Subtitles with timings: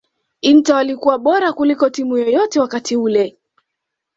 [0.41, 3.37] Inter walikuwa bora kuliko timu yoyote wakati ule